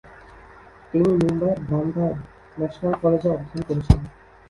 তিনি 0.91 1.09
মুম্বইয়ের 1.19 1.59
বান্দ্রায় 1.69 2.15
ন্যাশনাল 2.57 2.93
কলেজে 3.01 3.27
অধ্যয়ন 3.29 3.63
করছেন। 3.67 3.99